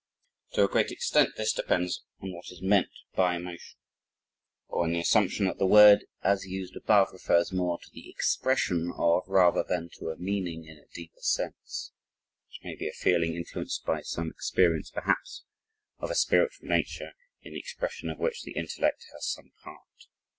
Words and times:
To 0.53 0.63
a 0.63 0.67
great 0.67 0.89
extent 0.89 1.33
this 1.37 1.53
depends 1.53 2.01
on 2.23 2.33
what 2.33 2.49
is 2.49 2.59
meant 2.59 2.89
by 3.13 3.35
emotion 3.35 3.77
or 4.67 4.83
on 4.85 4.93
the 4.93 4.99
assumption 4.99 5.45
that 5.45 5.59
the 5.59 5.67
word 5.67 6.05
as 6.23 6.43
used 6.47 6.75
above 6.75 7.09
refers 7.13 7.51
more 7.53 7.77
to 7.77 7.87
the 7.93 8.09
EXPRESSION, 8.09 8.93
of, 8.97 9.27
rather 9.27 9.63
than 9.63 9.89
to 9.99 10.09
a 10.09 10.17
meaning 10.17 10.65
in 10.65 10.79
a 10.79 10.87
deeper 10.91 11.19
sense 11.21 11.91
which 12.47 12.61
may 12.63 12.73
be 12.75 12.87
a 12.89 12.93
feeling 12.93 13.35
influenced 13.35 13.85
by 13.85 14.01
some 14.01 14.31
experience 14.31 14.89
perhaps 14.89 15.43
of 15.99 16.09
a 16.09 16.15
spiritual 16.15 16.67
nature 16.67 17.11
in 17.43 17.53
the 17.53 17.59
expression 17.59 18.09
of 18.09 18.17
which 18.17 18.41
the 18.41 18.53
intellect 18.53 19.05
has 19.13 19.27
some 19.29 19.51
part. 19.63 20.07